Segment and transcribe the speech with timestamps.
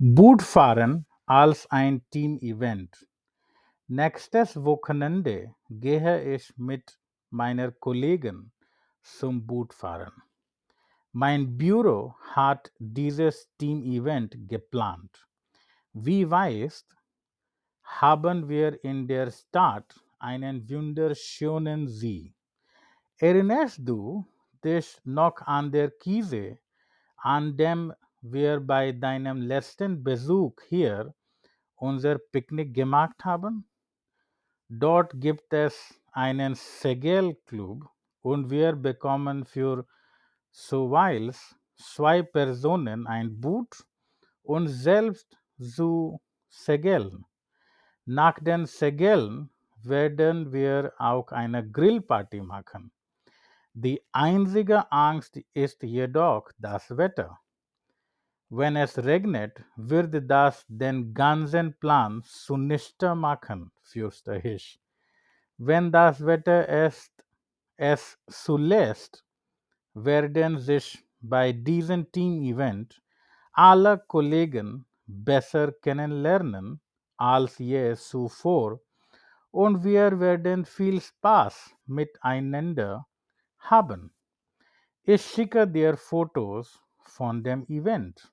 [0.00, 3.04] Bootfahren als ein Teamevent.
[3.88, 8.52] Nächstes Wochenende gehe ich mit meiner Kollegin
[9.02, 10.12] zum Bootfahren.
[11.10, 15.26] Mein Büro hat dieses Teamevent geplant.
[15.92, 16.96] Wie weißt,
[17.82, 22.36] haben wir in der Stadt einen wunderschönen See.
[23.16, 24.24] Erinnerst du
[24.62, 26.60] dich noch an der Kiese,
[27.16, 31.14] an dem wir bei deinem letzten Besuch hier
[31.76, 33.68] unser Picknick gemacht haben?
[34.68, 37.88] Dort gibt es einen Segelclub
[38.22, 39.86] und wir bekommen für
[40.50, 43.84] zuweiles zwei Personen ein Boot
[44.42, 47.24] und selbst zu segeln.
[48.04, 49.50] Nach den Segeln
[49.82, 52.92] werden wir auch eine Grillparty machen.
[53.74, 57.38] Die einzige Angst ist jedoch das Wetter.
[58.50, 64.80] Wenn es regnet, würde das den ganzen Plan zunichte machen, fürchte ich.
[65.58, 67.12] Wenn das Wetter es,
[67.76, 69.24] es zulässt,
[69.92, 73.02] werden sich bei diesem Team-Event
[73.52, 76.80] alle Kollegen besser kennenlernen
[77.18, 78.80] als je zuvor
[79.50, 83.06] und wir werden viel Spaß miteinander
[83.58, 84.14] haben.
[85.02, 88.32] Ich schicke dir Fotos von dem Event.